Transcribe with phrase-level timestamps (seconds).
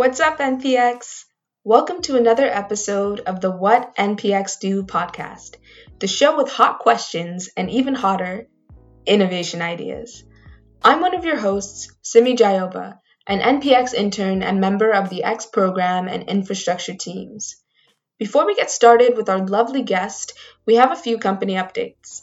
[0.00, 1.26] What's up, NPX?
[1.62, 5.56] Welcome to another episode of the What NPX Do podcast,
[5.98, 8.48] the show with hot questions and even hotter
[9.04, 10.24] innovation ideas.
[10.82, 15.44] I'm one of your hosts, Simi Jayoba, an NPX intern and member of the X
[15.44, 17.56] program and infrastructure teams.
[18.18, 20.32] Before we get started with our lovely guest,
[20.64, 22.22] we have a few company updates.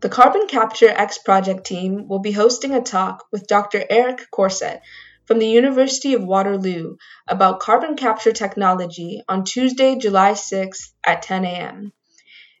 [0.00, 3.84] The Carbon Capture X project team will be hosting a talk with Dr.
[3.90, 4.80] Eric Croiset
[5.26, 6.96] from the University of Waterloo
[7.26, 11.92] about carbon capture technology on Tuesday, July 6th at 10 a.m.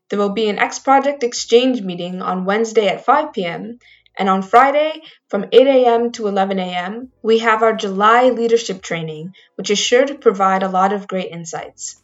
[0.08, 3.78] There will be an X Project Exchange meeting on Wednesday at 5 p.m.
[4.16, 6.12] And on Friday from 8 a.m.
[6.12, 10.68] to 11 a.m., we have our July leadership training, which is sure to provide a
[10.68, 12.00] lot of great insights.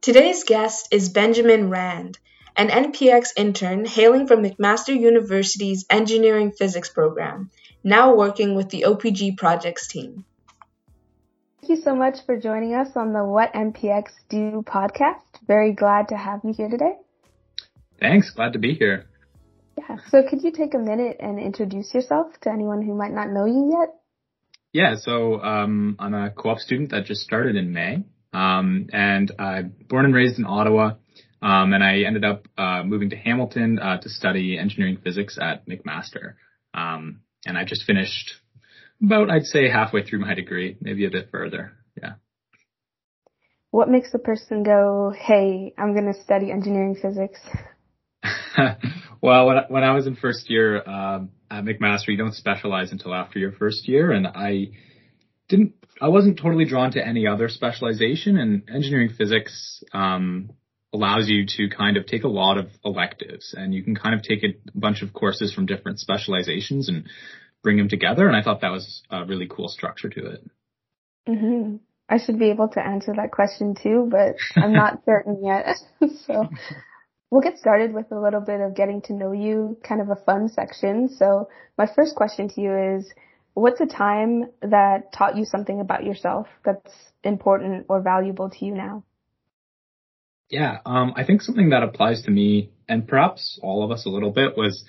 [0.00, 2.18] Today's guest is Benjamin Rand,
[2.56, 7.50] an NPX intern hailing from McMaster University's Engineering Physics program
[7.86, 10.24] now working with the OPG projects team.
[11.60, 15.22] Thank you so much for joining us on the What NPX Do podcast.
[15.46, 16.94] Very glad to have you here today.
[18.00, 18.30] Thanks.
[18.30, 19.06] Glad to be here.
[19.78, 19.98] Yeah.
[20.08, 23.46] So could you take a minute and introduce yourself to anyone who might not know
[23.46, 23.94] you yet?
[24.72, 24.96] Yeah.
[24.96, 28.04] So, um, I'm a co-op student that just started in May.
[28.32, 30.94] Um, and I'm born and raised in Ottawa.
[31.40, 35.68] Um, and I ended up, uh, moving to Hamilton, uh, to study engineering physics at
[35.68, 36.34] McMaster.
[36.74, 38.32] Um, and I just finished
[39.02, 41.72] about, I'd say halfway through my degree, maybe a bit further.
[42.00, 42.14] Yeah.
[43.70, 47.38] What makes a person go, hey, I'm going to study engineering physics?
[49.20, 52.92] well, when I, when I was in first year um, at McMaster, you don't specialize
[52.92, 54.68] until after your first year, and I
[55.48, 55.74] didn't.
[56.00, 60.50] I wasn't totally drawn to any other specialization, and engineering physics um,
[60.96, 64.22] allows you to kind of take a lot of electives and you can kind of
[64.22, 67.06] take a bunch of courses from different specializations and
[67.62, 68.26] bring them together.
[68.26, 70.50] And I thought that was a really cool structure to it.
[71.28, 71.76] Mm-hmm.
[72.08, 75.76] I should be able to answer that question too, but I'm not certain yet.
[76.26, 76.48] so
[77.30, 80.16] we'll get started with a little bit of getting to know you, kind of a
[80.16, 81.08] fun section.
[81.08, 83.12] So my first question to you is,
[83.54, 86.92] what's a time that taught you something about yourself that's
[87.22, 89.02] important or valuable to you now?
[90.48, 94.08] Yeah, um, I think something that applies to me and perhaps all of us a
[94.08, 94.84] little bit was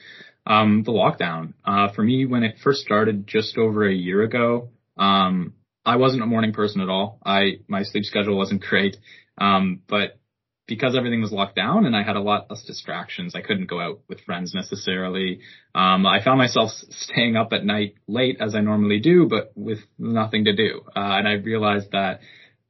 [0.46, 1.54] um, the lockdown.
[1.66, 5.54] Uh, for me, when it first started just over a year ago, um,
[5.86, 7.20] I wasn't a morning person at all.
[7.26, 8.98] I my sleep schedule wasn't great,
[9.38, 10.20] um, but
[10.68, 13.80] because everything was locked down and I had a lot less distractions, I couldn't go
[13.80, 15.40] out with friends necessarily.
[15.74, 19.80] Um, I found myself staying up at night late as I normally do, but with
[19.98, 20.82] nothing to do.
[20.88, 22.20] Uh, and I realized that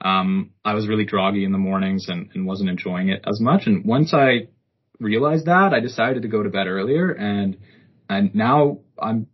[0.02, 3.64] um, I was really groggy in the mornings and, and wasn't enjoying it as much.
[3.66, 4.50] And once I
[5.00, 7.58] realized that, I decided to go to bed earlier and,
[8.10, 9.28] and now I'm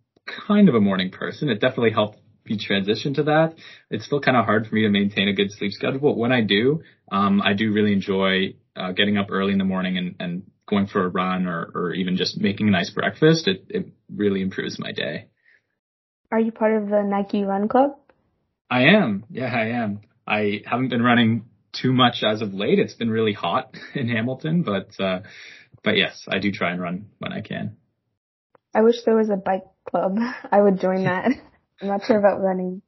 [0.47, 1.49] kind of a morning person.
[1.49, 3.55] It definitely helped me transition to that.
[3.89, 6.31] It's still kind of hard for me to maintain a good sleep schedule, but when
[6.31, 6.81] I do,
[7.11, 10.87] um, I do really enjoy uh, getting up early in the morning and, and going
[10.87, 13.47] for a run or, or even just making a nice breakfast.
[13.47, 15.27] It, it really improves my day.
[16.31, 17.91] Are you part of the Nike Run Club?
[18.69, 19.25] I am.
[19.29, 20.01] Yeah, I am.
[20.27, 22.79] I haven't been running too much as of late.
[22.79, 25.21] It's been really hot in Hamilton, but uh,
[25.83, 27.77] but yes, I do try and run when I can.
[28.75, 30.17] I wish there was a bike club.
[30.51, 31.31] I would join that.
[31.81, 32.81] I'm not sure about running.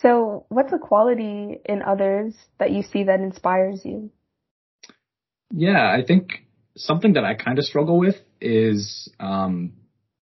[0.00, 4.10] So, what's a quality in others that you see that inspires you?
[5.52, 6.44] Yeah, I think
[6.76, 9.72] something that I kind of struggle with is um,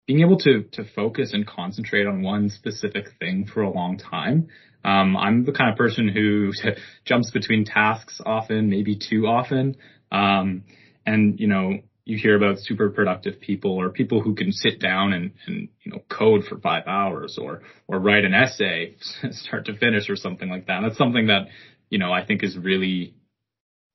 [0.06, 4.48] being able to to focus and concentrate on one specific thing for a long time.
[4.84, 6.52] Um, I'm the kind of person who
[7.04, 9.76] jumps between tasks often, maybe too often.
[10.10, 10.64] Um,
[11.06, 15.12] and you know, you hear about super productive people or people who can sit down
[15.12, 18.96] and, and you know code for five hours or or write an essay
[19.30, 20.78] start to finish or something like that.
[20.78, 21.48] And that's something that
[21.90, 23.14] you know I think is really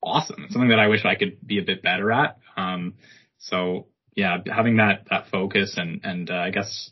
[0.02, 0.44] awesome.
[0.44, 2.38] It's something that I wish I could be a bit better at.
[2.56, 2.94] Um,
[3.38, 6.90] so yeah, having that that focus and and uh, I guess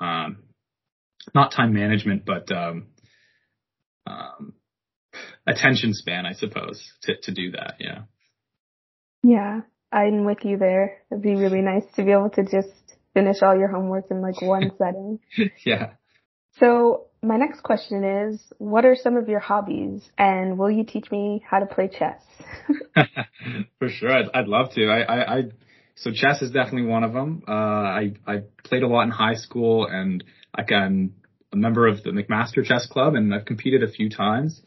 [0.00, 0.38] um,
[1.34, 2.86] not time management, but um,
[4.06, 4.54] um,
[5.46, 7.74] attention span, I suppose, to to do that.
[7.78, 8.02] Yeah.
[9.22, 9.60] Yeah,
[9.92, 11.02] I'm with you there.
[11.10, 14.40] It'd be really nice to be able to just finish all your homework in like
[14.40, 15.18] one setting.
[15.64, 15.92] Yeah.
[16.58, 21.10] So my next question is, what are some of your hobbies, and will you teach
[21.10, 22.22] me how to play chess?
[23.78, 24.86] For sure, I'd, I'd love to.
[24.86, 25.42] I, I, I
[25.94, 27.42] so chess is definitely one of them.
[27.46, 30.24] Uh, I, I played a lot in high school and
[30.54, 31.14] I am
[31.52, 34.60] a member of the McMaster Chess Club and I've competed a few times.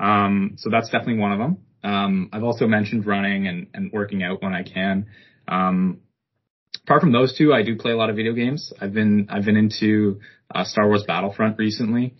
[0.00, 1.58] Um, so that's definitely one of them.
[1.84, 5.06] Um, I've also mentioned running and, and working out when I can.
[5.46, 6.00] Um,
[6.84, 8.72] apart from those two, I do play a lot of video games.
[8.80, 10.20] I've been, I've been into,
[10.52, 12.14] uh, Star Wars Battlefront recently.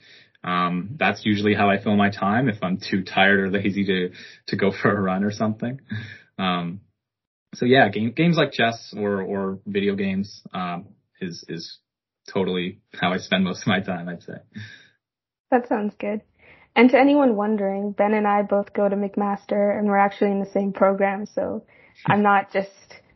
[0.44, 4.10] Um, that's usually how I fill my time if I'm too tired or lazy to,
[4.49, 5.81] to go for a run or something.
[6.38, 6.81] Um,
[7.55, 10.88] so yeah, game, games like chess or, or video games, um,
[11.20, 11.78] is, is
[12.32, 14.35] totally how I spend most of my time, I'd say.
[15.50, 16.23] That sounds good.
[16.76, 20.41] And to anyone wondering, Ben and I both go to McMaster and we're actually in
[20.41, 21.26] the same program.
[21.26, 21.65] So
[22.06, 22.71] I'm not just,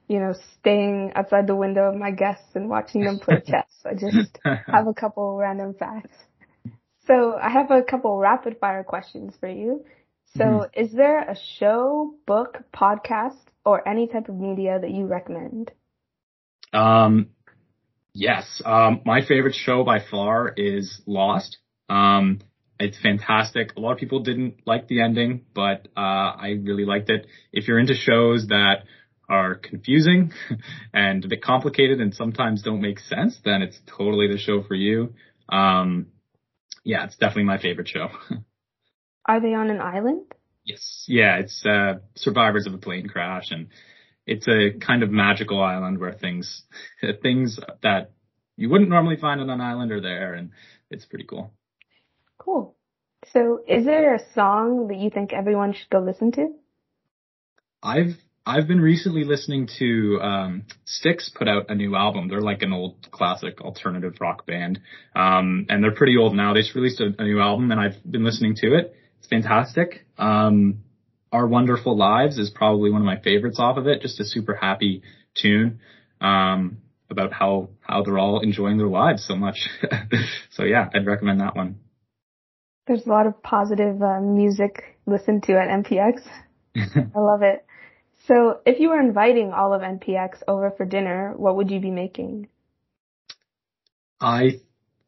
[0.06, 3.66] you know, staying outside the window of my guests and watching them play chess.
[3.84, 6.16] I just have a couple random facts.
[7.06, 9.84] So I have a couple rapid fire questions for you.
[10.36, 10.80] So mm-hmm.
[10.80, 15.72] is there a show, book, podcast, or any type of media that you recommend?
[16.72, 17.30] Um,
[18.18, 18.60] yes.
[18.64, 21.58] Um, my favorite show by far is Lost.
[21.88, 22.40] Um,
[22.80, 23.76] it's fantastic.
[23.76, 27.26] A lot of people didn't like the ending, but uh, I really liked it.
[27.52, 28.84] If you're into shows that
[29.28, 30.32] are confusing
[30.94, 34.74] and a bit complicated and sometimes don't make sense, then it's totally the show for
[34.74, 35.14] you.
[35.48, 36.06] Um,
[36.84, 38.08] yeah, it's definitely my favorite show.
[39.26, 40.24] Are they on an island?
[40.64, 41.04] Yes.
[41.06, 43.68] Yeah, it's uh, survivors of a plane crash, and
[44.28, 46.62] it's a kind of magical island where things
[47.22, 48.12] things that
[48.56, 50.50] you wouldn't normally find on an island are there, and
[50.90, 51.52] it's pretty cool.
[52.38, 52.76] Cool.
[53.32, 56.54] So, is there a song that you think everyone should go listen to?
[57.82, 62.28] I've I've been recently listening to um, Styx put out a new album.
[62.28, 64.80] They're like an old classic alternative rock band,
[65.14, 66.54] um, and they're pretty old now.
[66.54, 68.94] They just released a, a, new album, and I've been listening to it.
[69.18, 70.06] It's fantastic.
[70.16, 70.84] Um,
[71.32, 74.00] Our Wonderful Lives is probably one of my favorites off of it.
[74.00, 75.02] Just a super happy
[75.34, 75.80] tune
[76.20, 76.78] um,
[77.10, 79.68] about how how they're all enjoying their lives so much.
[80.50, 81.80] so yeah, I'd recommend that one.
[82.86, 86.22] There's a lot of positive uh, music listened to at NPX.
[86.76, 87.64] I love it.
[88.26, 91.90] So, if you were inviting all of NPX over for dinner, what would you be
[91.90, 92.48] making?
[94.20, 94.60] I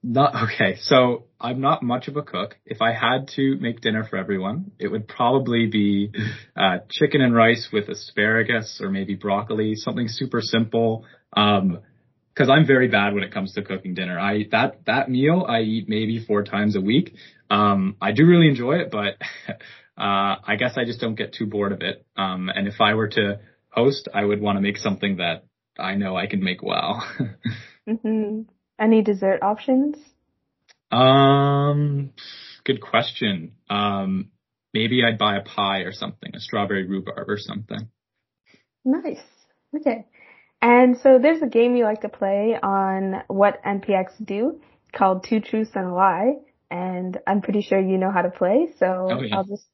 [0.03, 0.77] not okay.
[0.81, 2.57] So I'm not much of a cook.
[2.65, 6.13] If I had to make dinner for everyone, it would probably be
[6.57, 11.05] uh, chicken and rice with asparagus or maybe broccoli, something super simple.
[11.37, 11.81] Um,
[12.33, 14.19] because I'm very bad when it comes to cooking dinner.
[14.19, 17.15] I eat that that meal I eat maybe four times a week.
[17.51, 19.19] Um, I do really enjoy it, but
[19.99, 22.07] uh, I guess I just don't get too bored of it.
[22.17, 25.45] Um, and if I were to host, I would want to make something that
[25.79, 27.07] I know I can make well.
[27.89, 28.43] mm-hmm.
[28.81, 29.97] Any dessert options?
[30.91, 32.13] Um,
[32.65, 33.53] good question.
[33.69, 34.31] Um,
[34.73, 37.89] maybe I'd buy a pie or something, a strawberry rhubarb or something.
[38.85, 39.21] Nice.
[39.77, 40.07] Okay.
[40.63, 44.61] And so there's a game you like to play on what NPX do
[44.93, 46.35] called Two Truths and a Lie.
[46.71, 48.69] And I'm pretty sure you know how to play.
[48.79, 49.37] So oh, yeah.
[49.37, 49.67] I'll just,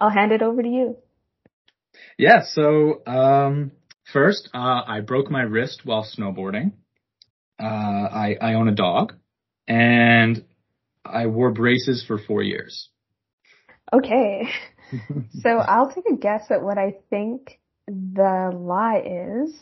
[0.00, 0.96] I'll hand it over to you.
[2.18, 2.42] Yeah.
[2.44, 3.72] So, um,
[4.12, 6.72] first, uh, I broke my wrist while snowboarding.
[7.58, 9.14] Uh, I, I own a dog
[9.68, 10.44] and
[11.04, 12.88] I wore braces for four years.
[13.92, 14.48] Okay.
[15.40, 19.02] so I'll take a guess at what I think the lie
[19.44, 19.54] is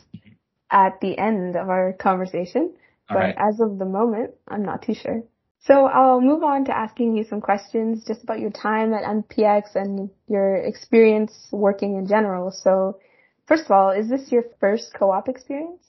[0.71, 2.73] at the end of our conversation.
[3.07, 3.35] But right.
[3.37, 5.23] as of the moment, I'm not too sure.
[5.65, 9.75] So I'll move on to asking you some questions just about your time at NPX
[9.75, 12.51] and your experience working in general.
[12.51, 12.99] So
[13.47, 15.83] first of all, is this your first co-op experience?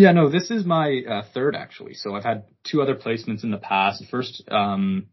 [0.00, 1.92] Yeah, no, this is my uh, third actually.
[1.92, 4.02] So I've had two other placements in the past.
[4.10, 5.08] First, um,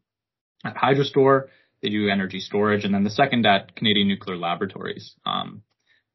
[0.63, 1.48] at Hydrostor,
[1.84, 5.13] they do energy storage, and then the second at Canadian Nuclear Laboratories.
[5.25, 5.63] Um,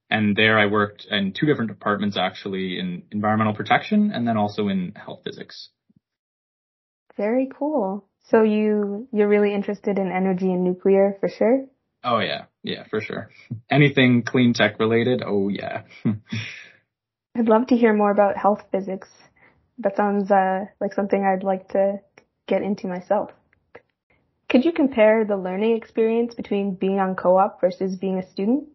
[0.09, 4.69] and there I worked in two different departments actually in environmental protection and then also
[4.69, 5.69] in health physics.
[7.19, 8.09] Very cool.
[8.31, 11.67] So you you're really interested in energy and nuclear for sure?
[12.03, 13.29] Oh yeah, yeah, for sure.
[13.71, 15.23] Anything clean tech related?
[15.23, 15.83] Oh yeah.
[17.35, 19.09] I'd love to hear more about health physics.
[19.79, 22.01] That sounds uh, like something I'd like to
[22.47, 23.31] get into myself.
[24.51, 28.69] Could you compare the learning experience between being on co-op versus being a student?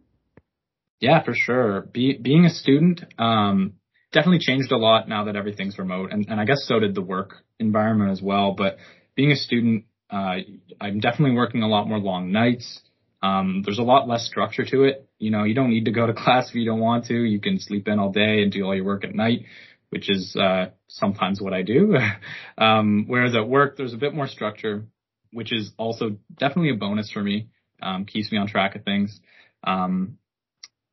[0.99, 1.81] Yeah, for sure.
[1.81, 3.73] Be, being a student, um,
[4.11, 7.03] definitely changed a lot now that everything's remote, and, and I guess so did the
[7.03, 8.55] work environment as well.
[8.57, 8.77] But
[9.15, 10.37] being a student, uh,
[10.81, 12.81] I'm definitely working a lot more long nights.
[13.21, 15.06] Um, there's a lot less structure to it.
[15.19, 17.15] You know, you don't need to go to class if you don't want to.
[17.15, 19.45] You can sleep in all day and do all your work at night,
[19.89, 21.95] which is uh, sometimes what I do.
[22.57, 24.85] um, whereas at work, there's a bit more structure,
[25.31, 27.49] which is also definitely a bonus for me.
[27.81, 29.19] Um, keeps me on track of things.
[29.63, 30.17] Um,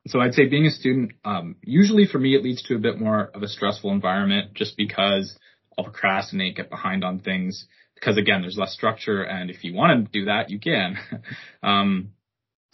[0.06, 3.00] so I'd say being a student, um, usually for me, it leads to a bit
[3.00, 5.38] more of a stressful environment just because
[5.78, 9.22] I'll procrastinate, get behind on things because again, there's less structure.
[9.22, 10.98] And if you want to do that, you can.
[11.62, 12.10] um,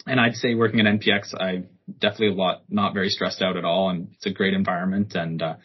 [0.07, 1.63] and I'd say working at NPX, I
[1.99, 3.89] definitely a lot, not very stressed out at all.
[3.89, 5.13] And it's a great environment.
[5.15, 5.55] And, uh,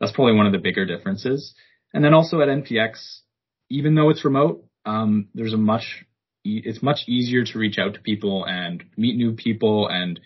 [0.00, 1.54] that's probably one of the bigger differences.
[1.92, 3.20] And then also at NPX,
[3.68, 6.04] even though it's remote, um, there's a much
[6.42, 10.18] it's much easier to reach out to people and meet new people and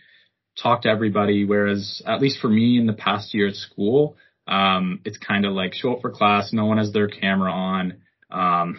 [0.62, 1.44] talk to everybody.
[1.44, 4.16] Whereas at least for me in the past year at school,
[4.46, 7.94] um, it's kind of like show up for class, no one has their camera on.
[8.30, 8.78] Um,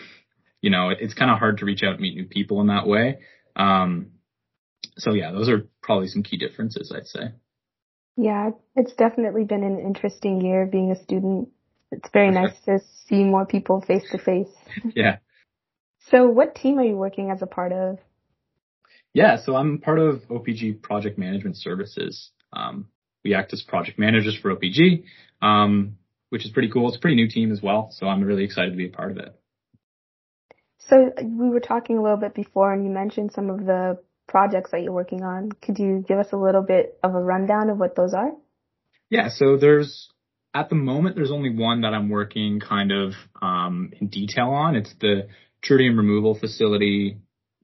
[0.62, 2.68] you know, it, it's kind of hard to reach out and meet new people in
[2.68, 3.20] that way.
[3.56, 4.12] Um,
[4.98, 7.32] so yeah, those are probably some key differences, I'd say.
[8.18, 11.50] Yeah, it's definitely been an interesting year being a student.
[11.92, 14.54] It's very nice to see more people face to face.
[14.96, 15.18] Yeah.
[16.12, 17.98] So what team are you working as a part of?
[19.14, 22.32] Yeah, so I'm part of OPG Project Management Services.
[22.54, 22.90] Um,
[23.24, 25.06] we act as project managers for OPG,
[25.42, 25.98] um,
[26.30, 26.88] which is pretty cool.
[26.90, 29.12] It's a pretty new team as well, so I'm really excited to be a part
[29.12, 29.36] of it.
[30.78, 33.98] So we were talking a little bit before, and you mentioned some of the
[34.28, 35.52] projects that you're working on.
[35.52, 38.32] Could you give us a little bit of a rundown of what those are?
[39.10, 40.10] Yeah, so there's
[40.54, 44.76] at the moment there's only one that I'm working kind of um, in detail on.
[44.76, 45.28] It's the
[45.64, 47.18] tritium removal facility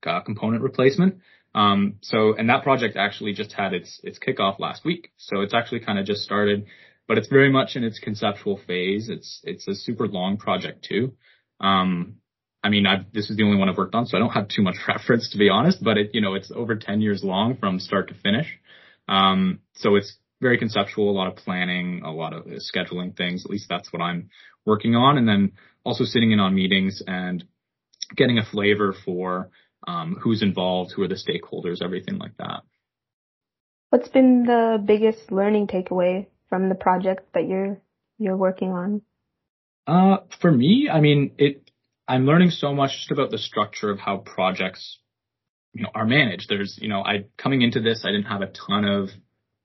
[0.06, 1.20] uh, component replacement.
[1.54, 5.12] Um, so and that project actually just had its its kickoff last week.
[5.18, 6.66] So it's actually kind of just started,
[7.08, 9.10] but it's very much in its conceptual phase.
[9.10, 11.14] It's it's a super long project too.
[11.60, 12.18] Um,
[12.64, 14.48] I mean, I've, this is the only one I've worked on, so I don't have
[14.48, 17.58] too much reference to be honest, but it, you know, it's over 10 years long
[17.58, 18.48] from start to finish.
[19.08, 23.46] Um, so it's very conceptual, a lot of planning, a lot of scheduling things.
[23.46, 24.30] At least that's what I'm
[24.66, 25.18] working on.
[25.18, 25.54] And then
[25.84, 27.44] also sitting in on meetings and
[28.16, 29.50] getting a flavor for,
[29.88, 32.62] um, who's involved, who are the stakeholders, everything like that.
[33.90, 37.80] What's been the biggest learning takeaway from the project that you're,
[38.18, 39.02] you're working on?
[39.88, 41.71] Uh, for me, I mean, it,
[42.12, 45.00] I'm learning so much just about the structure of how projects,
[45.72, 46.50] you know, are managed.
[46.50, 49.12] There's, you know, I coming into this, I didn't have a ton of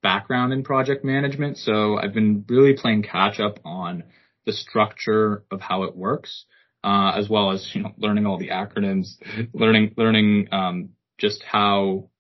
[0.01, 4.05] background in project management, so I've been really playing catch up on
[4.45, 6.45] the structure of how it works,
[6.85, 9.17] uh, as well as you know, learning all the acronyms,
[9.53, 12.11] learning learning um, just how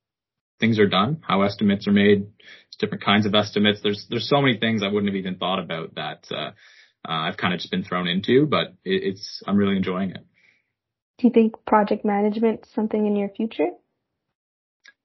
[0.59, 2.27] things are done, how estimates are made,
[2.81, 3.79] different kinds of estimates.
[3.81, 6.51] There's there's so many things I wouldn't have even thought about that uh,
[7.09, 10.25] uh, I've kind of just been thrown into, but it, it's I'm really enjoying it.
[11.19, 13.71] Do you think project management something in your future?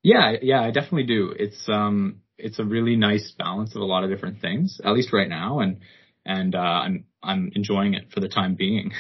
[0.04, 1.34] Yeah, yeah, I definitely do.
[1.38, 5.14] It's um it's a really nice balance of a lot of different things, at least
[5.14, 5.80] right now, and
[6.26, 8.92] and uh, I'm I'm enjoying it for the time being.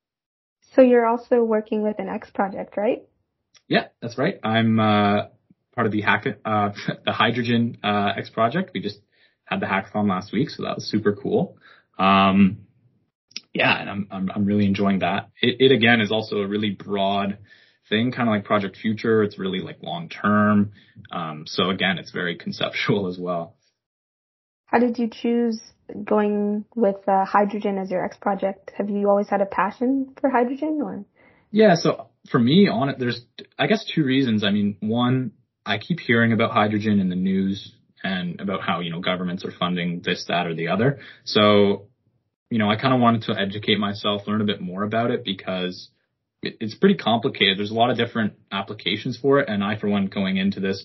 [0.74, 3.02] so you're also working with an X project, right?
[3.66, 4.38] Yeah, that's right.
[4.42, 5.28] I'm uh,
[5.74, 6.70] part of the hack uh,
[7.04, 8.72] the hydrogen uh, X project.
[8.74, 9.00] We just
[9.44, 11.56] had the hackathon last week, so that was super cool.
[12.00, 12.58] Um,
[13.52, 15.30] yeah, and I'm, I'm, I'm really enjoying that.
[15.40, 17.38] It, it again is also a really broad
[17.88, 19.22] thing, kind of like Project Future.
[19.22, 20.72] It's really like long term.
[21.12, 23.56] Um, so again, it's very conceptual as well.
[24.66, 25.60] How did you choose
[26.04, 28.70] going with uh, hydrogen as your X project?
[28.78, 31.04] Have you always had a passion for hydrogen or?
[31.50, 33.20] Yeah, so for me on it, there's,
[33.58, 34.44] I guess two reasons.
[34.44, 35.32] I mean, one,
[35.66, 39.50] I keep hearing about hydrogen in the news and about how, you know, governments are
[39.50, 41.00] funding this, that, or the other.
[41.24, 41.88] So
[42.50, 45.24] you know, I kind of wanted to educate myself, learn a bit more about it
[45.24, 45.88] because
[46.42, 47.58] it, it's pretty complicated.
[47.58, 49.48] There's a lot of different applications for it.
[49.48, 50.84] And I, for one, going into this,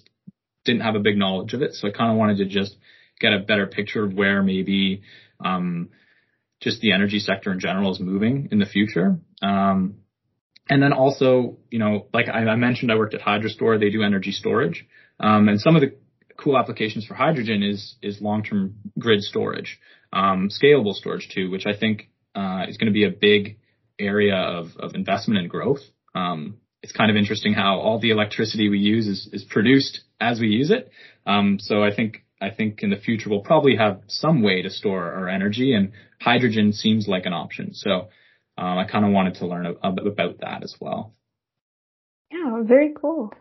[0.64, 1.74] didn't have a big knowledge of it.
[1.74, 2.78] So I kind of wanted to just
[3.20, 5.02] get a better picture of where maybe,
[5.44, 5.90] um,
[6.62, 9.18] just the energy sector in general is moving in the future.
[9.42, 9.96] Um,
[10.70, 13.80] and then also, you know, like I, I mentioned, I worked at Hydrostor.
[13.80, 14.86] They do energy storage.
[15.20, 15.96] Um, and some of the
[16.38, 19.80] cool applications for hydrogen is, is long-term grid storage
[20.16, 23.60] um, scalable storage too, which I think uh, is going to be a big
[24.00, 25.82] area of, of investment and growth.
[26.16, 30.40] Um, it's kind of interesting how all the electricity we use is, is produced as
[30.40, 30.90] we use it.
[31.26, 34.70] Um, so I think I think in the future we'll probably have some way to
[34.70, 37.74] store our energy, and hydrogen seems like an option.
[37.74, 38.10] So
[38.58, 41.14] um, I kind of wanted to learn a, a about that as well.
[42.30, 43.34] Yeah, very cool.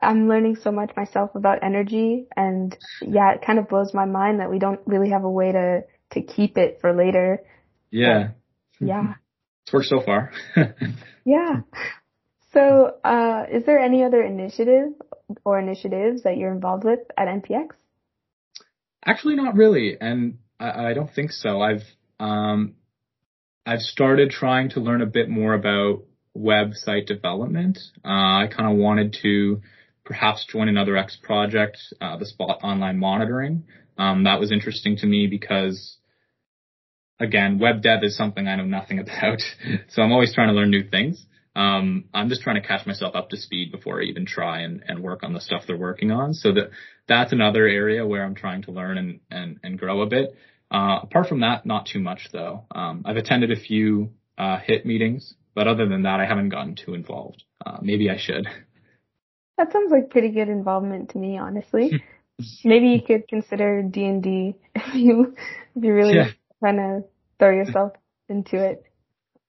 [0.00, 4.40] I'm learning so much myself about energy, and yeah, it kind of blows my mind
[4.40, 7.42] that we don't really have a way to to keep it for later.
[7.90, 8.30] Yeah.
[8.78, 9.14] But, yeah.
[9.64, 10.32] It's worked so far.
[11.26, 11.60] yeah.
[12.54, 14.94] So, uh, is there any other initiative
[15.44, 17.72] or initiatives that you're involved with at NPX?
[19.04, 21.60] Actually, not really, and I, I don't think so.
[21.60, 21.82] I've
[22.18, 22.76] um,
[23.66, 26.04] I've started trying to learn a bit more about
[26.36, 27.78] website development.
[28.02, 29.60] Uh, I kind of wanted to
[30.08, 33.64] perhaps join another X project, uh, the Spot Online Monitoring.
[33.98, 35.98] Um, that was interesting to me because
[37.20, 39.40] again, web dev is something I know nothing about.
[39.90, 41.24] so I'm always trying to learn new things.
[41.54, 44.82] Um, I'm just trying to catch myself up to speed before I even try and,
[44.88, 46.32] and work on the stuff they're working on.
[46.32, 46.70] So that
[47.06, 50.34] that's another area where I'm trying to learn and, and, and grow a bit.
[50.70, 52.64] Uh, apart from that, not too much though.
[52.74, 56.76] Um, I've attended a few, uh, HIT meetings, but other than that, I haven't gotten
[56.76, 57.42] too involved.
[57.64, 58.46] Uh, maybe I should.
[59.58, 62.02] That sounds like pretty good involvement to me, honestly.
[62.64, 65.34] maybe you could consider D and D if you
[65.74, 66.28] if you really yeah.
[66.60, 67.04] trying to
[67.38, 67.92] throw yourself
[68.28, 68.84] into it.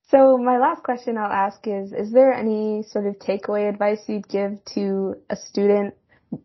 [0.09, 4.27] So my last question I'll ask is: Is there any sort of takeaway advice you'd
[4.27, 5.93] give to a student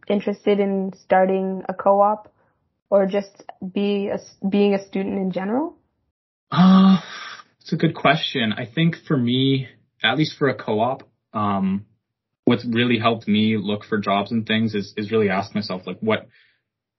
[0.09, 2.33] interested in starting a co-op,
[2.91, 3.43] or just
[3.73, 5.77] be a, being a student in general?
[6.51, 6.99] Uh,
[7.61, 8.53] it's a good question.
[8.53, 9.69] I think for me,
[10.03, 11.87] at least for a co-op, um,
[12.45, 15.99] what's really helped me look for jobs and things is, is really ask myself, like,
[16.01, 16.29] what,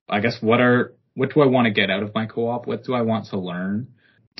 [0.09, 2.67] I guess, what are, what do I want to get out of my co-op?
[2.67, 3.87] What do I want to learn?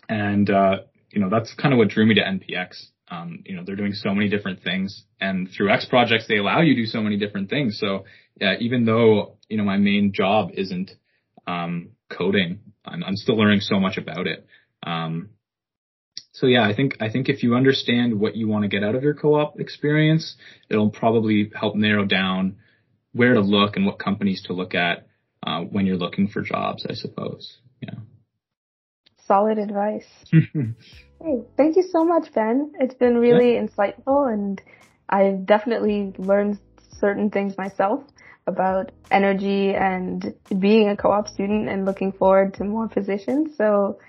[0.09, 0.77] And, uh,
[1.11, 2.87] you know, that's kind of what drew me to NPX.
[3.09, 6.61] Um, you know, they're doing so many different things and through X projects, they allow
[6.61, 7.77] you to do so many different things.
[7.79, 8.05] So,
[8.39, 10.91] yeah, even though, you know, my main job isn't,
[11.47, 14.45] um, coding, I'm, I'm still learning so much about it.
[14.85, 15.29] Um,
[16.35, 18.93] so yeah, I think I think if you understand what you want to get out
[18.93, 20.35] of your co-op experience,
[20.69, 22.57] it'll probably help narrow down
[23.13, 25.07] where to look and what companies to look at
[25.47, 26.85] uh, when you're looking for jobs.
[26.89, 27.57] I suppose.
[27.79, 27.93] Yeah.
[29.25, 30.05] Solid advice.
[30.29, 32.73] hey, thank you so much, Ben.
[32.81, 33.65] It's been really yeah.
[33.65, 34.61] insightful, and
[35.07, 36.59] I've definitely learned
[36.99, 38.03] certain things myself
[38.45, 43.55] about energy and being a co-op student and looking forward to more positions.
[43.55, 43.99] So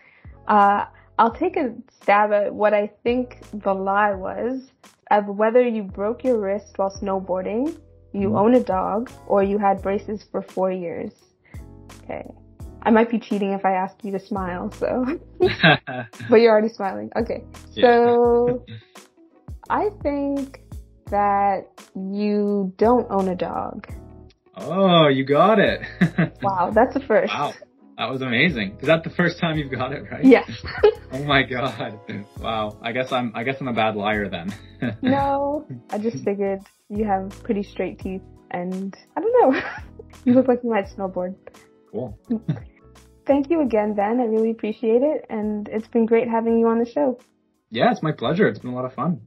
[0.48, 0.86] uh,
[1.18, 4.70] I'll take a stab at what I think the lie was
[5.10, 7.78] of whether you broke your wrist while snowboarding,
[8.12, 8.38] you mm.
[8.38, 11.12] own a dog, or you had braces for four years.
[12.02, 12.26] Okay.
[12.82, 15.04] I might be cheating if I ask you to smile, so.
[15.40, 17.10] but you're already smiling.
[17.16, 17.44] Okay.
[17.72, 18.64] So,
[19.70, 20.60] I think
[21.10, 23.88] that you don't own a dog.
[24.56, 25.82] Oh, you got it.
[26.42, 27.32] wow, that's a first.
[27.32, 27.54] Wow.
[27.96, 28.76] That was amazing.
[28.80, 30.24] Is that the first time you've got it right?
[30.24, 30.50] Yes.
[31.12, 31.98] oh my god.
[32.38, 32.78] Wow.
[32.82, 34.54] I guess I'm I guess I'm a bad liar then.
[35.02, 35.66] no.
[35.90, 36.60] I just figured
[36.90, 39.60] you have pretty straight teeth and I don't know.
[40.24, 41.36] you look like you might snowboard.
[41.90, 42.18] Cool.
[43.26, 44.20] Thank you again, Ben.
[44.20, 47.18] I really appreciate it and it's been great having you on the show.
[47.70, 48.46] Yeah, it's my pleasure.
[48.46, 49.22] It's been a lot of fun.